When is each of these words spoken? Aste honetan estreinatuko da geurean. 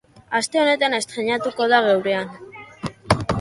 Aste 0.37 0.59
honetan 0.61 0.95
estreinatuko 0.99 1.67
da 1.75 1.83
geurean. 1.89 2.33